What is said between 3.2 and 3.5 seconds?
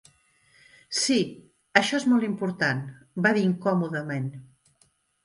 va dir